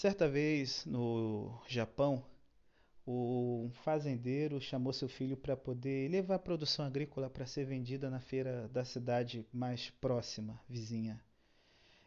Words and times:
Certa 0.00 0.28
vez 0.28 0.84
no 0.86 1.60
Japão, 1.66 2.24
o 3.04 3.68
fazendeiro 3.82 4.60
chamou 4.60 4.92
seu 4.92 5.08
filho 5.08 5.36
para 5.36 5.56
poder 5.56 6.08
levar 6.08 6.36
a 6.36 6.38
produção 6.38 6.84
agrícola 6.84 7.28
para 7.28 7.44
ser 7.46 7.64
vendida 7.64 8.08
na 8.08 8.20
feira 8.20 8.68
da 8.68 8.84
cidade 8.84 9.44
mais 9.52 9.90
próxima, 9.90 10.62
vizinha. 10.68 11.20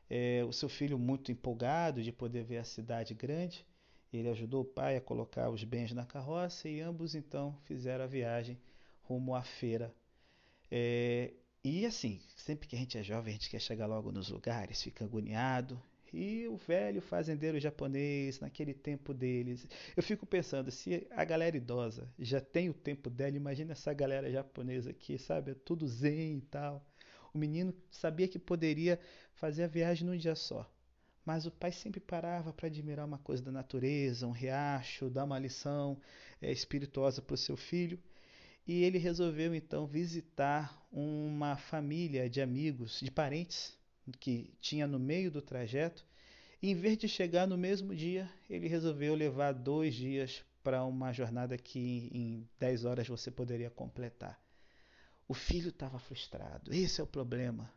É, 0.10 0.42
o 0.48 0.54
seu 0.54 0.70
filho, 0.70 0.98
muito 0.98 1.34
empolgado 1.34 2.02
de 2.02 2.14
poder 2.14 2.46
ver 2.46 2.60
a 2.60 2.64
cidade 2.64 3.14
grande, 3.14 3.66
ele 4.14 4.30
ajudou 4.30 4.62
o 4.62 4.66
pai 4.74 4.96
a 4.96 5.02
colocar 5.02 5.50
os 5.50 5.66
bens 5.66 5.92
na 5.92 6.06
carroça 6.06 6.70
e 6.70 6.80
ambos 6.80 7.14
então 7.14 7.58
fizeram 7.66 8.06
a 8.06 8.08
viagem 8.08 8.58
rumo 9.02 9.36
à 9.36 9.44
feira. 9.44 9.94
É, 10.72 11.34
e 11.62 11.86
assim, 11.86 12.22
sempre 12.38 12.70
que 12.70 12.76
a 12.78 12.80
gente 12.80 12.98
é 12.98 13.04
jovem, 13.04 13.32
a 13.32 13.34
gente 13.34 13.50
quer 13.50 13.60
chegar 13.60 13.86
logo 13.86 14.14
nos 14.14 14.30
lugares, 14.30 14.82
fica 14.82 15.04
agoniado, 15.04 15.78
e 16.14 16.48
o 16.48 16.58
velho 16.58 17.02
fazendeiro 17.02 17.60
japonês, 17.60 18.40
naquele 18.40 18.74
tempo 18.74 19.14
deles. 19.14 19.68
Eu 19.96 20.04
fico 20.04 20.26
pensando, 20.26 20.70
se 20.70 21.08
a 21.12 21.24
galera 21.24 21.56
idosa 21.56 22.10
já 22.20 22.42
tem 22.42 22.70
o 22.70 22.74
tempo 22.74 23.10
dela, 23.10 23.36
imagina 23.36 23.72
essa 23.72 23.94
galera 23.94 24.30
japonesa 24.30 24.90
aqui, 24.90 25.18
sabe? 25.18 25.52
É 25.52 25.56
tudo 25.56 25.88
zen 25.88 26.38
e 26.38 26.42
tal. 26.42 26.86
O 27.34 27.38
menino 27.38 27.74
sabia 27.90 28.28
que 28.28 28.38
poderia 28.38 29.00
fazer 29.34 29.64
a 29.64 29.68
viagem 29.68 30.06
num 30.06 30.18
dia 30.18 30.36
só. 30.36 30.70
Mas 31.26 31.46
o 31.46 31.52
pai 31.52 31.72
sempre 31.72 32.00
parava 32.00 32.52
para 32.52 32.68
admirar 32.68 33.06
uma 33.06 33.20
coisa 33.20 33.44
da 33.44 33.52
natureza, 33.52 34.28
um 34.28 34.32
riacho, 34.32 35.10
dar 35.10 35.24
uma 35.24 35.40
lição 35.40 35.98
é, 36.42 36.52
espirituosa 36.52 37.22
para 37.22 37.36
o 37.36 37.38
seu 37.38 37.56
filho. 37.56 38.00
E 38.68 38.84
ele 38.84 38.98
resolveu 38.98 39.56
então 39.56 39.86
visitar 39.88 40.86
uma 40.92 41.56
família 41.56 42.30
de 42.30 42.42
amigos, 42.42 43.00
de 43.00 43.12
parentes 43.12 43.78
que 44.20 44.54
tinha 44.60 44.88
no 44.88 45.00
meio 45.00 45.32
do 45.32 45.42
trajeto, 45.42 46.06
em 46.62 46.76
vez 46.76 46.98
de 46.98 47.08
chegar 47.08 47.48
no 47.48 47.58
mesmo 47.58 47.96
dia, 47.96 48.30
ele 48.50 48.68
resolveu 48.68 49.16
levar 49.16 49.52
dois 49.52 49.96
dias 49.96 50.44
para 50.64 50.86
uma 50.86 51.12
jornada 51.12 51.58
que 51.58 52.10
em 52.14 52.48
10 52.60 52.86
horas 52.86 53.08
você 53.08 53.32
poderia 53.32 53.70
completar. 53.70 54.40
O 55.28 55.34
filho 55.34 55.70
estava 55.70 55.98
frustrado. 55.98 56.74
Esse 56.74 57.02
é 57.02 57.04
o 57.04 57.08
problema. 57.08 57.74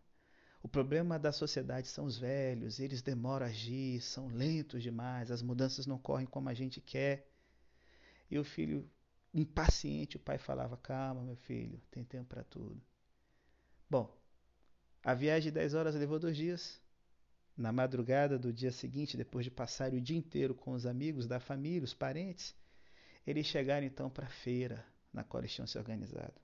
O 0.63 0.69
problema 0.69 1.19
da 1.19 1.33
sociedade 1.33 1.89
são 1.89 2.05
os 2.05 2.19
velhos, 2.19 2.81
eles 2.81 3.01
demoram 3.01 3.47
a 3.47 3.49
agir, 3.49 4.01
são 4.01 4.29
lentos 4.29 4.83
demais, 4.83 5.31
as 5.31 5.43
mudanças 5.43 5.87
não 5.87 5.99
correm 5.99 6.27
como 6.27 6.49
a 6.49 6.55
gente 6.55 6.81
quer. 6.81 7.31
E 8.31 8.39
o 8.39 8.45
filho, 8.45 8.91
impaciente, 9.33 10.17
o 10.17 10.21
pai 10.21 10.39
falava: 10.39 10.77
Calma, 10.77 11.23
meu 11.23 11.37
filho, 11.37 11.81
tem 11.91 12.03
tempo 12.05 12.27
para 12.27 12.45
tudo. 12.45 12.81
Bom, 13.89 14.15
a 15.03 15.15
viagem 15.15 15.53
de 15.53 15.59
10 15.59 15.75
horas 15.75 15.95
levou 15.95 16.19
dois 16.19 16.37
dias. 16.37 16.81
Na 17.57 17.71
madrugada 17.71 18.39
do 18.39 18.53
dia 18.53 18.73
seguinte, 18.73 19.17
depois 19.17 19.45
de 19.45 19.51
passar 19.51 19.95
o 19.95 20.01
dia 20.01 20.17
inteiro 20.17 20.55
com 20.55 20.73
os 20.73 20.87
amigos 20.87 21.27
da 21.27 21.39
família, 21.39 21.85
os 21.85 21.95
parentes, 21.95 22.55
eles 23.27 23.47
chegaram 23.47 23.87
então 23.87 24.11
para 24.11 24.27
a 24.27 24.31
feira 24.31 24.85
na 25.13 25.23
qual 25.23 25.41
eles 25.41 25.55
tinham 25.55 25.67
se 25.67 25.79
organizado. 25.79 26.35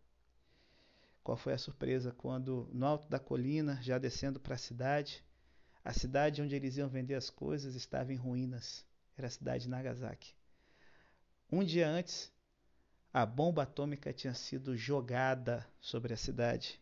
Qual 1.23 1.37
foi 1.37 1.53
a 1.53 1.59
surpresa 1.59 2.13
quando, 2.13 2.69
no 2.73 2.87
alto 2.87 3.09
da 3.09 3.19
colina, 3.19 3.79
já 3.83 3.99
descendo 3.99 4.39
para 4.39 4.55
a 4.55 4.59
cidade, 4.59 5.25
a 5.85 5.93
cidade 5.93 6.41
onde 6.41 6.55
eles 6.55 6.77
iam 6.77 6.89
vender 6.89 7.15
as 7.15 7.29
coisas 7.29 7.75
estava 7.75 8.13
em 8.13 8.17
ruínas. 8.17 8.87
Era 9.17 9.27
a 9.27 9.31
cidade 9.31 9.65
de 9.65 9.69
Nagasaki. 9.69 10.35
Um 11.51 11.65
dia 11.65 11.89
antes, 11.89 12.33
a 13.13 13.27
bomba 13.27 13.65
atômica 13.65 14.13
tinha 14.13 14.35
sido 14.35 14.77
jogada 14.77 15.67
sobre 15.81 16.15
a 16.15 16.17
cidade 16.17 16.81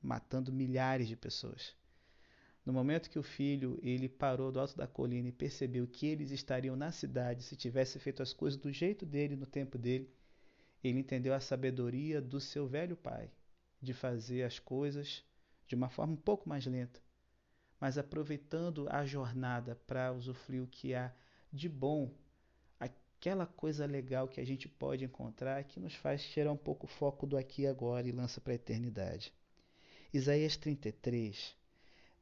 matando 0.00 0.52
milhares 0.52 1.06
de 1.06 1.16
pessoas. 1.16 1.74
No 2.66 2.72
momento 2.72 3.08
que 3.08 3.18
o 3.18 3.22
filho 3.22 3.78
ele 3.80 4.08
parou 4.08 4.50
do 4.50 4.58
alto 4.58 4.76
da 4.76 4.88
colina 4.88 5.28
e 5.28 5.32
percebeu 5.32 5.86
que 5.86 6.04
eles 6.04 6.32
estariam 6.32 6.74
na 6.74 6.90
cidade 6.90 7.44
se 7.44 7.54
tivesse 7.54 7.96
feito 8.00 8.24
as 8.24 8.32
coisas 8.32 8.58
do 8.58 8.72
jeito 8.72 9.06
dele 9.06 9.36
no 9.36 9.46
tempo 9.46 9.78
dele, 9.78 10.12
ele 10.82 10.98
entendeu 10.98 11.32
a 11.32 11.38
sabedoria 11.38 12.20
do 12.20 12.40
seu 12.40 12.66
velho 12.66 12.96
pai 12.96 13.30
de 13.80 13.94
fazer 13.94 14.42
as 14.42 14.58
coisas 14.58 15.24
de 15.68 15.76
uma 15.76 15.88
forma 15.88 16.14
um 16.14 16.16
pouco 16.16 16.48
mais 16.48 16.66
lenta, 16.66 17.00
mas 17.78 17.98
aproveitando 17.98 18.88
a 18.90 19.06
jornada 19.06 19.76
para 19.86 20.12
usufruir 20.12 20.62
o 20.62 20.66
que 20.66 20.92
há 20.92 21.14
de 21.52 21.68
bom, 21.68 22.12
aquela 22.80 23.46
coisa 23.46 23.86
legal 23.86 24.26
que 24.26 24.40
a 24.40 24.44
gente 24.44 24.68
pode 24.68 25.04
encontrar 25.04 25.62
que 25.62 25.78
nos 25.78 25.94
faz 25.94 26.24
tirar 26.24 26.50
um 26.50 26.56
pouco 26.56 26.86
o 26.86 26.88
foco 26.88 27.28
do 27.28 27.36
aqui 27.36 27.62
e 27.62 27.66
agora 27.68 28.08
e 28.08 28.12
lança 28.12 28.40
para 28.40 28.54
a 28.54 28.56
eternidade. 28.56 29.32
Isaías 30.12 30.56
33, 30.56 31.56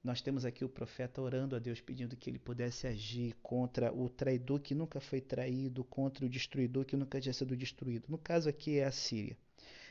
nós 0.04 0.20
temos 0.20 0.44
aqui 0.44 0.62
o 0.66 0.68
profeta 0.68 1.22
orando 1.22 1.56
a 1.56 1.58
Deus, 1.58 1.80
pedindo 1.80 2.14
que 2.14 2.28
ele 2.28 2.38
pudesse 2.38 2.86
agir 2.86 3.34
contra 3.42 3.90
o 3.90 4.06
traidor 4.10 4.60
que 4.60 4.74
nunca 4.74 5.00
foi 5.00 5.18
traído, 5.18 5.82
contra 5.82 6.26
o 6.26 6.28
destruidor 6.28 6.84
que 6.84 6.94
nunca 6.94 7.18
tinha 7.18 7.32
sido 7.32 7.56
destruído. 7.56 8.04
No 8.06 8.18
caso 8.18 8.46
aqui 8.46 8.78
é 8.78 8.84
a 8.84 8.92
Síria. 8.92 9.34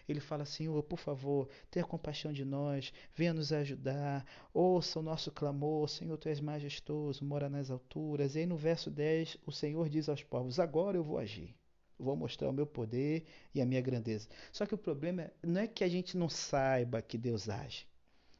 Ele 0.07 0.19
fala: 0.19 0.45
Senhor, 0.45 0.83
por 0.83 0.99
favor, 0.99 1.49
tenha 1.71 1.83
compaixão 1.83 2.31
de 2.31 2.45
nós, 2.45 2.93
venha 3.15 3.33
nos 3.33 3.51
ajudar, 3.51 4.23
ouça 4.53 4.99
o 4.99 5.03
nosso 5.03 5.31
clamor, 5.31 5.89
Senhor, 5.89 6.15
tu 6.17 6.29
és 6.29 6.39
majestoso, 6.39 7.25
mora 7.25 7.49
nas 7.49 7.71
alturas. 7.71 8.35
E 8.35 8.39
aí 8.39 8.45
no 8.45 8.55
verso 8.55 8.91
10, 8.91 9.37
o 9.47 9.51
Senhor 9.51 9.89
diz 9.89 10.07
aos 10.09 10.21
povos: 10.21 10.59
Agora 10.59 10.95
eu 10.95 11.03
vou 11.03 11.17
agir 11.17 11.55
vou 11.97 12.15
mostrar 12.17 12.49
o 12.49 12.53
meu 12.53 12.65
poder 12.65 13.23
e 13.55 13.61
a 13.61 13.65
minha 13.65 13.79
grandeza. 13.79 14.27
Só 14.51 14.65
que 14.65 14.75
o 14.75 14.77
problema 14.77 15.31
não 15.41 15.61
é 15.61 15.67
que 15.67 15.83
a 15.83 15.87
gente 15.87 16.17
não 16.17 16.27
saiba 16.27 17.01
que 17.01 17.17
Deus 17.17 17.47
age. 17.47 17.87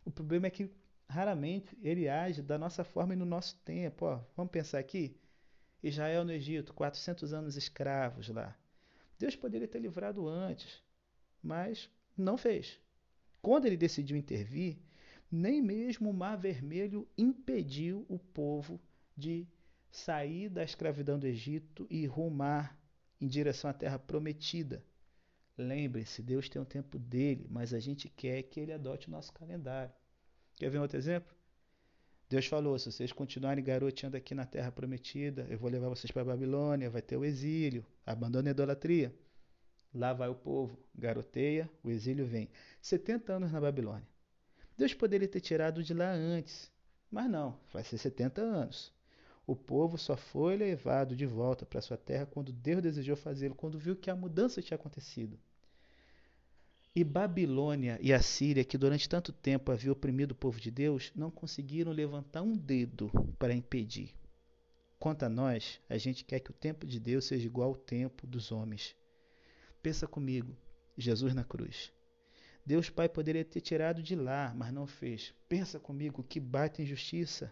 O 0.04 0.12
problema 0.12 0.48
é 0.48 0.50
que 0.50 0.70
raramente 1.08 1.78
ele 1.82 2.10
age 2.10 2.42
da 2.42 2.58
nossa 2.58 2.84
forma 2.84 3.14
e 3.14 3.18
no 3.18 3.26
nosso 3.26 3.56
tempo. 3.64 4.06
Ó, 4.06 4.20
vamos 4.36 4.52
pensar 4.52 4.80
aqui? 4.80 5.18
Israel 5.82 6.24
no 6.24 6.32
Egito, 6.32 6.74
400 6.74 7.34
anos 7.34 7.56
escravos 7.56 8.30
lá. 8.30 8.58
Deus 9.20 9.36
poderia 9.36 9.68
ter 9.68 9.80
livrado 9.80 10.28
antes, 10.28 10.82
mas 11.42 11.90
não 12.18 12.38
fez. 12.38 12.80
Quando 13.42 13.66
ele 13.66 13.78
decidiu 13.78 14.16
intervir, 14.16 14.78
nem 15.30 15.62
mesmo 15.62 16.10
o 16.10 16.14
Mar 16.14 16.38
Vermelho 16.38 17.08
impediu 17.18 18.06
o 18.08 18.18
povo 18.18 18.80
de 19.16 19.48
sair 19.92 20.50
da 20.50 20.64
escravidão 20.64 21.20
do 21.20 21.28
Egito 21.28 21.86
e 21.90 22.06
rumar 22.06 22.80
em 23.20 23.28
direção 23.28 23.70
à 23.70 23.74
terra 23.74 24.00
prometida. 24.00 24.84
Lembre-se, 25.58 26.22
Deus 26.22 26.50
tem 26.50 26.62
o 26.62 26.66
tempo 26.66 26.98
dele, 26.98 27.48
mas 27.50 27.74
a 27.74 27.80
gente 27.80 28.10
quer 28.10 28.44
que 28.44 28.60
ele 28.60 28.74
adote 28.74 29.08
o 29.08 29.12
nosso 29.12 29.32
calendário. 29.34 29.94
Quer 30.56 30.70
ver 30.70 30.80
outro 30.80 30.98
exemplo? 30.98 31.34
Deus 32.30 32.46
falou: 32.46 32.78
se 32.80 32.92
vocês 32.92 33.12
continuarem 33.12 33.64
garoteando 33.64 34.18
aqui 34.18 34.34
na 34.34 34.46
terra 34.46 34.72
prometida, 34.72 35.46
eu 35.50 35.58
vou 35.58 35.70
levar 35.70 35.90
vocês 35.90 36.10
para 36.12 36.22
a 36.22 36.26
Babilônia, 36.26 36.90
vai 36.90 37.02
ter 37.02 37.18
o 37.18 37.26
exílio, 37.26 37.86
abandone 38.06 38.50
a 38.50 38.52
idolatria. 38.52 39.14
Lá 39.94 40.12
vai 40.14 40.28
o 40.28 40.34
povo, 40.34 40.80
garoteia, 40.96 41.70
o 41.84 41.92
exílio 41.92 42.26
vem. 42.26 42.50
70 42.82 43.34
anos 43.34 43.52
na 43.52 43.62
Babilônia. 43.62 44.08
Deus 44.76 44.94
poderia 44.94 45.28
ter 45.28 45.40
tirado 45.40 45.84
de 45.84 45.94
lá 45.94 46.12
antes, 46.12 46.72
mas 47.12 47.30
não, 47.30 47.60
vai 47.72 47.84
ser 47.84 48.00
70 48.00 48.42
anos. 48.42 48.92
O 49.46 49.56
povo 49.56 49.98
só 49.98 50.18
foi 50.18 50.56
levado 50.56 51.16
de 51.16 51.28
volta 51.28 51.66
para 51.66 51.82
sua 51.82 51.98
terra 51.98 52.26
quando 52.26 52.52
Deus 52.52 52.82
desejou 52.82 53.16
fazê-lo, 53.16 53.54
quando 53.54 53.78
viu 53.78 53.96
que 53.96 54.10
a 54.10 54.16
mudança 54.16 54.62
tinha 54.62 54.76
acontecido. 54.76 55.38
E 56.96 57.04
Babilônia 57.04 57.98
e 58.00 58.14
a 58.14 58.22
Síria, 58.22 58.64
que 58.64 58.78
durante 58.78 59.10
tanto 59.10 59.34
tempo 59.34 59.72
havia 59.72 59.92
oprimido 59.92 60.34
o 60.34 60.36
povo 60.36 60.60
de 60.60 60.70
Deus, 60.70 61.12
não 61.16 61.32
conseguiram 61.32 61.92
levantar 61.92 62.44
um 62.44 62.56
dedo 62.56 63.10
para 63.40 63.52
impedir. 63.52 64.14
Quanto 65.00 65.24
a 65.24 65.30
nós, 65.30 65.82
a 65.90 65.98
gente 65.98 66.24
quer 66.24 66.40
que 66.40 66.52
o 66.52 66.54
tempo 66.54 66.86
de 66.86 67.00
Deus 67.00 67.26
seja 67.26 67.48
igual 67.48 67.70
ao 67.70 67.76
tempo 67.76 68.28
dos 68.28 68.52
homens. 68.52 68.96
Pensa 69.82 70.06
comigo, 70.06 70.56
Jesus 70.96 71.34
na 71.34 71.44
cruz. 71.44 71.92
Deus 72.64 72.92
Pai 72.92 73.10
poderia 73.10 73.44
ter 73.44 73.62
tirado 73.62 74.04
de 74.04 74.16
lá, 74.16 74.54
mas 74.56 74.72
não 74.72 74.86
fez. 74.86 75.34
Pensa 75.50 75.80
comigo, 75.80 76.24
que 76.24 76.40
baita 76.40 76.84
injustiça. 76.84 77.52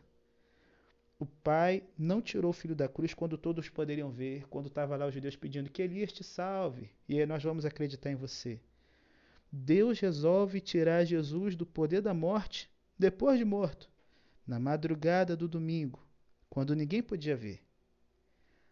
O 1.17 1.25
pai 1.25 1.83
não 1.97 2.21
tirou 2.21 2.51
o 2.51 2.53
filho 2.53 2.75
da 2.75 2.87
cruz 2.87 3.13
quando 3.13 3.39
todos 3.39 3.69
poderiam 3.69 4.11
ver, 4.11 4.47
quando 4.49 4.67
estava 4.67 4.95
lá 4.95 5.07
os 5.07 5.13
judeus 5.15 5.35
pedindo 5.35 5.69
que 5.69 5.81
Elias 5.81 6.13
te 6.13 6.23
salve, 6.23 6.91
e 7.09 7.19
aí 7.19 7.25
nós 7.25 7.43
vamos 7.43 7.65
acreditar 7.65 8.11
em 8.11 8.15
você. 8.15 8.59
Deus 9.51 9.99
resolve 9.99 10.61
tirar 10.61 11.03
Jesus 11.03 11.55
do 11.55 11.65
poder 11.65 12.01
da 12.01 12.13
morte 12.13 12.71
depois 12.97 13.37
de 13.37 13.43
morto, 13.43 13.89
na 14.47 14.59
madrugada 14.59 15.35
do 15.35 15.47
domingo, 15.47 15.99
quando 16.49 16.75
ninguém 16.75 17.03
podia 17.03 17.35
ver. 17.35 17.61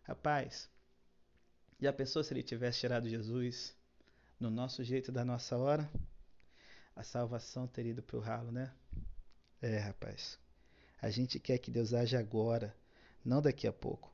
Rapaz, 0.04 0.70
já 1.80 1.92
pensou 1.92 2.24
se 2.24 2.34
ele 2.34 2.44
tivesse 2.44 2.80
tirado 2.80 3.10
Jesus 3.10 3.76
no 4.40 4.50
nosso 4.50 4.84
jeito, 4.84 5.12
da 5.12 5.26
nossa 5.26 5.58
hora? 5.58 5.90
A 6.96 7.04
salvação 7.04 7.68
teria 7.68 7.92
ido 7.92 8.02
para 8.02 8.18
o 8.18 8.22
ralo, 8.22 8.52
né? 8.52 8.74
É, 9.62 9.78
rapaz. 9.78 10.40
A 11.02 11.10
gente 11.10 11.40
quer 11.40 11.58
que 11.58 11.72
Deus 11.72 11.94
age 11.94 12.18
agora, 12.18 12.76
não 13.24 13.42
daqui 13.42 13.68
a 13.68 13.74
pouco. 13.74 14.14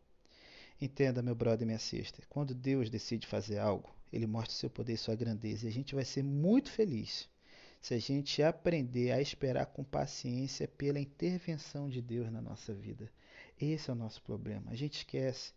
Entenda, 0.82 1.22
meu 1.22 1.36
brother 1.36 1.64
e 1.64 1.66
minha 1.66 1.80
sister, 1.80 2.26
quando 2.28 2.54
Deus 2.54 2.90
decide 2.90 3.26
fazer 3.26 3.60
algo, 3.60 3.95
ele 4.12 4.28
mostra 4.28 4.54
seu 4.54 4.70
poder 4.70 4.94
e 4.94 4.98
sua 4.98 5.16
grandeza, 5.16 5.66
e 5.66 5.70
a 5.70 5.72
gente 5.72 5.96
vai 5.96 6.06
ser 6.06 6.24
muito 6.24 6.72
feliz 6.72 7.30
se 7.82 7.94
a 7.94 8.00
gente 8.00 8.42
aprender 8.42 9.12
a 9.12 9.22
esperar 9.22 9.68
com 9.68 9.84
paciência 9.84 10.68
pela 10.68 11.00
intervenção 11.00 11.88
de 11.88 12.02
Deus 12.02 12.32
na 12.32 12.42
nossa 12.42 12.74
vida. 12.74 13.12
Esse 13.62 13.90
é 13.90 13.94
o 13.94 13.96
nosso 13.96 14.22
problema. 14.24 14.72
A 14.72 14.76
gente 14.76 14.98
esquece 14.98 15.54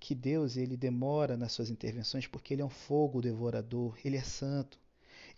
que 0.00 0.14
Deus 0.14 0.56
ele 0.56 0.76
demora 0.76 1.36
nas 1.36 1.52
suas 1.52 1.68
intervenções 1.68 2.26
porque 2.26 2.54
ele 2.54 2.62
é 2.62 2.64
um 2.64 2.70
fogo 2.70 3.20
devorador, 3.20 3.98
ele 4.04 4.16
é 4.16 4.22
santo. 4.22 4.78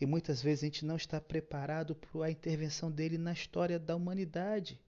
E 0.01 0.07
muitas 0.07 0.41
vezes 0.41 0.63
a 0.63 0.67
gente 0.67 0.85
não 0.85 0.97
está 0.97 1.21
preparado 1.21 1.95
para 1.95 2.27
a 2.27 2.31
intervenção 2.31 2.91
dele 2.91 3.19
na 3.19 3.33
história 3.33 3.79
da 3.79 3.97
humanidade 3.97 4.81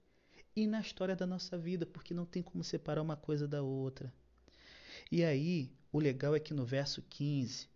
e 0.55 0.65
na 0.65 0.79
história 0.79 1.15
da 1.15 1.25
nossa 1.25 1.57
vida, 1.57 1.85
porque 1.85 2.13
não 2.13 2.25
tem 2.25 2.41
como 2.41 2.63
separar 2.63 3.01
uma 3.01 3.17
coisa 3.17 3.47
da 3.47 3.61
outra. 3.61 4.13
E 5.13 5.23
aí, 5.23 5.71
o 5.91 5.99
legal 5.99 6.35
é 6.35 6.39
que 6.39 6.55
no 6.55 6.65
verso 6.65 6.99
15, 6.99 7.69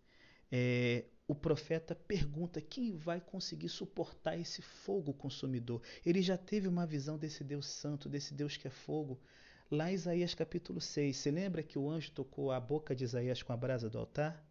é, 0.52 1.06
o 1.28 1.36
profeta 1.36 1.94
pergunta 1.94 2.60
quem 2.60 2.98
vai 2.98 3.22
conseguir 3.22 3.70
suportar 3.70 4.36
esse 4.36 4.64
fogo 4.64 5.14
consumidor. 5.14 5.84
Ele 6.04 6.20
já 6.24 6.36
teve 6.36 6.68
uma 6.68 6.88
visão 6.88 7.16
desse 7.16 7.44
Deus 7.44 7.68
santo, 7.68 8.10
desse 8.10 8.34
Deus 8.34 8.58
que 8.58 8.68
é 8.68 8.72
fogo, 8.72 9.22
lá 9.70 9.92
em 9.92 9.94
Isaías 9.94 10.34
capítulo 10.34 10.82
6. 10.82 11.16
Você 11.16 11.30
lembra 11.30 11.62
que 11.62 11.78
o 11.78 11.88
anjo 11.88 12.10
tocou 12.10 12.52
a 12.52 12.60
boca 12.60 12.96
de 12.96 13.04
Isaías 13.04 13.44
com 13.44 13.54
a 13.54 13.58
brasa 13.58 13.88
do 13.88 14.00
altar? 14.00 14.44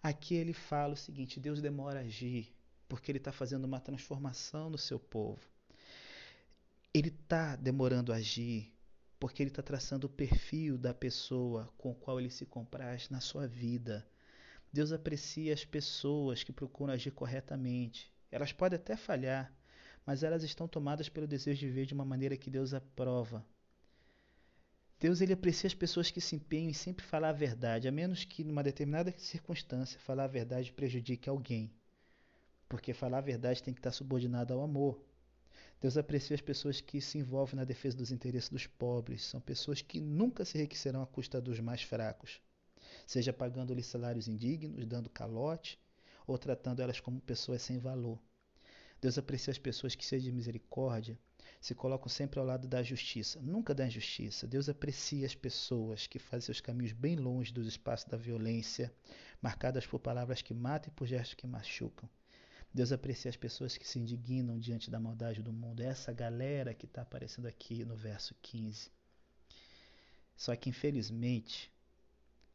Aqui 0.00 0.36
ele 0.36 0.52
fala 0.52 0.94
o 0.94 0.96
seguinte: 0.96 1.40
Deus 1.40 1.60
demora 1.60 1.98
a 1.98 2.02
agir, 2.04 2.54
porque 2.88 3.10
ele 3.10 3.18
está 3.18 3.32
fazendo 3.32 3.64
uma 3.64 3.80
transformação 3.80 4.70
no 4.70 4.78
seu 4.78 5.00
povo. 5.00 5.40
Ele 6.94 7.08
está 7.08 7.56
demorando 7.56 8.12
a 8.12 8.16
agir, 8.18 8.72
porque 9.22 9.40
ele 9.40 9.50
está 9.50 9.62
traçando 9.62 10.08
o 10.08 10.10
perfil 10.10 10.76
da 10.76 10.92
pessoa 10.92 11.72
com 11.78 11.92
o 11.92 11.94
qual 11.94 12.18
ele 12.18 12.28
se 12.28 12.44
compraz 12.44 13.08
na 13.08 13.20
sua 13.20 13.46
vida. 13.46 14.04
Deus 14.72 14.90
aprecia 14.90 15.54
as 15.54 15.64
pessoas 15.64 16.42
que 16.42 16.50
procuram 16.50 16.92
agir 16.92 17.12
corretamente. 17.12 18.12
Elas 18.32 18.52
podem 18.52 18.76
até 18.76 18.96
falhar, 18.96 19.54
mas 20.04 20.24
elas 20.24 20.42
estão 20.42 20.66
tomadas 20.66 21.08
pelo 21.08 21.28
desejo 21.28 21.60
de 21.60 21.68
viver 21.68 21.86
de 21.86 21.94
uma 21.94 22.04
maneira 22.04 22.36
que 22.36 22.50
Deus 22.50 22.74
aprova. 22.74 23.46
Deus 24.98 25.20
ele 25.20 25.34
aprecia 25.34 25.68
as 25.68 25.74
pessoas 25.74 26.10
que 26.10 26.20
se 26.20 26.34
empenham 26.34 26.70
em 26.70 26.74
sempre 26.74 27.06
falar 27.06 27.28
a 27.28 27.32
verdade, 27.32 27.86
a 27.86 27.92
menos 27.92 28.24
que 28.24 28.42
numa 28.42 28.64
determinada 28.64 29.14
circunstância 29.18 30.00
falar 30.00 30.24
a 30.24 30.26
verdade 30.26 30.72
prejudique 30.72 31.28
alguém. 31.28 31.72
Porque 32.68 32.92
falar 32.92 33.18
a 33.18 33.20
verdade 33.20 33.62
tem 33.62 33.72
que 33.72 33.78
estar 33.78 33.92
subordinado 33.92 34.52
ao 34.52 34.64
amor. 34.64 35.00
Deus 35.82 35.98
aprecia 35.98 36.34
as 36.34 36.40
pessoas 36.40 36.80
que 36.80 36.98
se 36.98 37.18
envolvem 37.18 37.56
na 37.56 37.64
defesa 37.64 37.94
dos 37.94 38.10
interesses 38.10 38.48
dos 38.48 38.66
pobres. 38.66 39.22
São 39.22 39.40
pessoas 39.40 39.82
que 39.82 40.00
nunca 40.00 40.46
se 40.46 40.56
enriquecerão 40.56 41.02
à 41.02 41.06
custa 41.06 41.42
dos 41.42 41.60
mais 41.60 41.82
fracos 41.82 42.40
seja 43.06 43.32
pagando-lhes 43.32 43.86
salários 43.86 44.28
indignos, 44.28 44.86
dando 44.86 45.10
calote, 45.10 45.78
ou 46.26 46.38
tratando 46.38 46.80
elas 46.80 47.00
como 47.00 47.20
pessoas 47.20 47.62
sem 47.62 47.78
valor. 47.78 48.20
Deus 49.00 49.18
aprecia 49.18 49.50
as 49.50 49.58
pessoas 49.58 49.94
que, 49.94 50.04
sejam 50.04 50.26
de 50.26 50.32
misericórdia, 50.32 51.18
se 51.60 51.74
colocam 51.74 52.08
sempre 52.08 52.38
ao 52.38 52.46
lado 52.46 52.68
da 52.68 52.82
justiça, 52.82 53.40
nunca 53.40 53.74
da 53.74 53.86
injustiça. 53.86 54.46
Deus 54.46 54.68
aprecia 54.68 55.26
as 55.26 55.34
pessoas 55.34 56.06
que 56.06 56.18
fazem 56.18 56.46
seus 56.46 56.60
caminhos 56.60 56.92
bem 56.92 57.16
longe 57.16 57.52
dos 57.52 57.66
espaços 57.66 58.06
da 58.06 58.16
violência, 58.16 58.92
marcadas 59.40 59.86
por 59.86 59.98
palavras 59.98 60.42
que 60.42 60.54
matam 60.54 60.92
e 60.92 60.94
por 60.94 61.06
gestos 61.06 61.34
que 61.34 61.46
machucam. 61.46 62.08
Deus 62.74 62.90
aprecia 62.90 63.28
as 63.28 63.36
pessoas 63.36 63.76
que 63.76 63.86
se 63.86 63.98
indignam 63.98 64.58
diante 64.58 64.90
da 64.90 64.98
maldade 64.98 65.42
do 65.42 65.52
mundo. 65.52 65.82
É 65.82 65.86
essa 65.86 66.12
galera 66.12 66.72
que 66.72 66.86
está 66.86 67.02
aparecendo 67.02 67.46
aqui 67.46 67.84
no 67.84 67.94
verso 67.94 68.34
15. 68.40 68.90
Só 70.34 70.56
que, 70.56 70.70
infelizmente, 70.70 71.70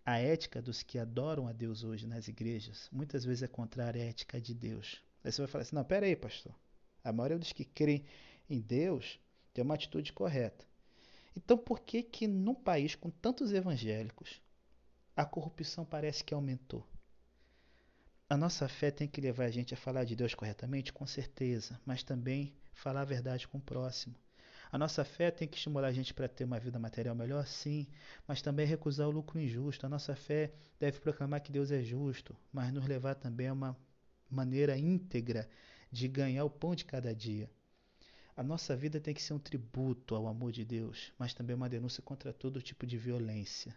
a 0.03 0.17
ética 0.17 0.61
dos 0.61 0.81
que 0.81 0.97
adoram 0.97 1.47
a 1.47 1.51
Deus 1.51 1.83
hoje 1.83 2.07
nas 2.07 2.27
igrejas 2.27 2.89
muitas 2.91 3.23
vezes 3.23 3.43
é 3.43 3.47
contrária 3.47 4.01
à 4.01 4.05
ética 4.05 4.41
de 4.41 4.55
Deus. 4.55 5.03
Aí 5.23 5.31
você 5.31 5.41
vai 5.41 5.47
falar 5.47 5.61
assim: 5.61 5.75
não, 5.75 5.83
pera 5.83 6.05
aí, 6.05 6.15
pastor. 6.15 6.55
A 7.03 7.13
maioria 7.13 7.37
dos 7.37 7.53
que 7.53 7.63
creem 7.63 8.03
em 8.49 8.59
Deus 8.59 9.19
tem 9.53 9.63
uma 9.63 9.75
atitude 9.75 10.11
correta. 10.13 10.65
Então, 11.35 11.57
por 11.57 11.81
que 11.81 12.01
que 12.01 12.27
num 12.27 12.55
país 12.55 12.95
com 12.95 13.11
tantos 13.11 13.53
evangélicos 13.53 14.41
a 15.15 15.23
corrupção 15.23 15.85
parece 15.85 16.23
que 16.23 16.33
aumentou? 16.33 16.83
A 18.29 18.35
nossa 18.35 18.67
fé 18.67 18.91
tem 18.91 19.07
que 19.07 19.21
levar 19.21 19.45
a 19.45 19.49
gente 19.49 19.73
a 19.73 19.77
falar 19.77 20.03
de 20.03 20.13
Deus 20.13 20.35
corretamente, 20.35 20.91
com 20.91 21.07
certeza, 21.07 21.79
mas 21.85 22.03
também 22.03 22.53
falar 22.73 23.01
a 23.01 23.05
verdade 23.05 23.47
com 23.47 23.57
o 23.57 23.61
próximo. 23.61 24.15
A 24.69 24.77
nossa 24.77 25.05
fé 25.05 25.31
tem 25.31 25.47
que 25.47 25.55
estimular 25.55 25.87
a 25.87 25.93
gente 25.93 26.13
para 26.13 26.27
ter 26.27 26.43
uma 26.43 26.59
vida 26.59 26.77
material 26.77 27.15
melhor, 27.15 27.47
sim, 27.47 27.87
mas 28.27 28.41
também 28.41 28.65
recusar 28.65 29.07
o 29.07 29.11
lucro 29.11 29.39
injusto. 29.39 29.85
A 29.85 29.89
nossa 29.89 30.13
fé 30.13 30.51
deve 30.77 30.99
proclamar 30.99 31.39
que 31.39 31.53
Deus 31.53 31.71
é 31.71 31.81
justo, 31.81 32.35
mas 32.51 32.73
nos 32.73 32.85
levar 32.85 33.15
também 33.15 33.47
a 33.47 33.53
uma 33.53 33.77
maneira 34.29 34.77
íntegra 34.77 35.47
de 35.89 36.09
ganhar 36.09 36.43
o 36.43 36.49
pão 36.49 36.75
de 36.75 36.83
cada 36.83 37.15
dia. 37.15 37.49
A 38.35 38.43
nossa 38.43 38.75
vida 38.75 38.99
tem 38.99 39.13
que 39.13 39.23
ser 39.23 39.35
um 39.35 39.39
tributo 39.39 40.13
ao 40.15 40.27
amor 40.27 40.51
de 40.51 40.65
Deus, 40.65 41.13
mas 41.17 41.33
também 41.33 41.55
uma 41.55 41.69
denúncia 41.69 42.03
contra 42.03 42.33
todo 42.33 42.61
tipo 42.61 42.85
de 42.85 42.97
violência. 42.97 43.73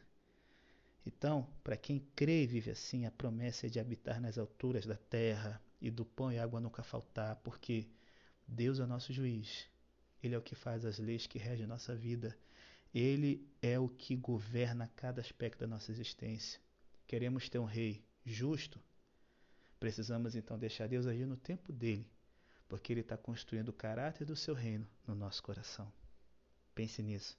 Então, 1.07 1.49
para 1.65 1.77
quem 1.77 2.01
crê 2.15 2.45
e 2.45 2.47
vive 2.47 2.71
assim, 2.71 3.07
a 3.07 3.11
promessa 3.11 3.67
é 3.67 3.71
de 3.71 3.81
habitar 3.81 4.21
nas 4.21 4.39
alturas 4.39 4.87
da 4.87 4.97
terra 4.97 5.61
e 5.81 5.91
do 5.91 6.05
pão 6.05 6.33
e 6.33 6.39
água 6.39 6.61
nunca 6.61 6.83
faltar, 6.83 7.37
porque 7.37 7.89
Deus 8.47 8.79
é 8.81 8.87
nosso 8.87 9.13
juiz 9.13 9.71
ele 10.23 10.35
é 10.35 10.39
o 10.39 10.43
que 10.43 10.55
faz 10.55 10.85
as 10.85 10.99
leis 10.99 11.27
que 11.27 11.39
regem 11.39 11.67
nossa 11.67 11.95
vida. 11.95 12.37
Ele 12.93 13.49
é 13.63 13.79
o 13.79 13.89
que 13.89 14.17
governa 14.17 14.91
cada 14.95 15.21
aspecto 15.21 15.61
da 15.61 15.67
nossa 15.67 15.91
existência. 15.91 16.61
Queremos 17.07 17.49
ter 17.49 17.59
um 17.59 17.65
rei 17.65 18.05
justo? 18.25 18.81
Precisamos 19.79 20.35
então 20.35 20.59
deixar 20.59 20.87
Deus 20.87 21.07
agir 21.07 21.27
no 21.27 21.37
tempo 21.37 21.73
dele, 21.73 22.07
porque 22.69 22.93
ele 22.93 23.01
está 23.01 23.17
construindo 23.17 23.71
o 23.71 23.73
caráter 23.73 24.27
do 24.27 24.37
seu 24.37 24.55
reino 24.55 24.87
no 25.07 25.15
nosso 25.15 25.43
coração. 25.43 25.91
Pense 26.75 27.03
nisso. 27.03 27.39